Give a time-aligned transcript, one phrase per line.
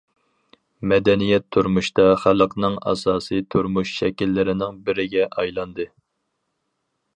[0.91, 5.89] مەدەنىيەت تۇرمۇشتا خەلقنىڭ ئاساسىي تۇرمۇش شەكىللىرىنىڭ بىرىگە ئايلاندى.